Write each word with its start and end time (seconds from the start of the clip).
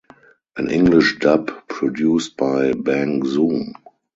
An 0.57 0.71
English 0.71 1.19
dub 1.19 1.67
produced 1.67 2.35
by 2.35 2.73
Bang 2.73 3.23
Zoom! 3.23 3.75